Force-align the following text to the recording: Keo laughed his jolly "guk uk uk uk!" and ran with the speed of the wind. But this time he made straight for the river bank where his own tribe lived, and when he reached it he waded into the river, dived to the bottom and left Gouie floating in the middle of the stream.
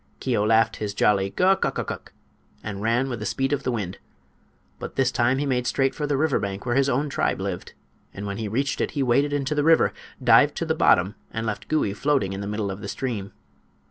Keo 0.19 0.43
laughed 0.43 0.77
his 0.77 0.95
jolly 0.95 1.29
"guk 1.29 1.63
uk 1.63 1.77
uk 1.77 1.91
uk!" 1.91 2.11
and 2.63 2.81
ran 2.81 3.07
with 3.07 3.19
the 3.19 3.25
speed 3.27 3.53
of 3.53 3.61
the 3.61 3.71
wind. 3.71 3.99
But 4.79 4.95
this 4.95 5.11
time 5.11 5.37
he 5.37 5.45
made 5.45 5.67
straight 5.67 5.93
for 5.93 6.07
the 6.07 6.17
river 6.17 6.39
bank 6.39 6.65
where 6.65 6.73
his 6.73 6.89
own 6.89 7.07
tribe 7.07 7.39
lived, 7.39 7.73
and 8.11 8.25
when 8.25 8.37
he 8.39 8.47
reached 8.47 8.81
it 8.81 8.91
he 8.97 9.03
waded 9.03 9.31
into 9.31 9.53
the 9.53 9.63
river, 9.63 9.93
dived 10.23 10.55
to 10.57 10.65
the 10.65 10.73
bottom 10.73 11.13
and 11.29 11.45
left 11.45 11.67
Gouie 11.67 11.93
floating 11.93 12.33
in 12.33 12.41
the 12.41 12.47
middle 12.47 12.71
of 12.71 12.81
the 12.81 12.87
stream. 12.87 13.31